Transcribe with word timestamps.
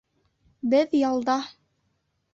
Беҙ 0.71 0.97
ялда 1.01 1.37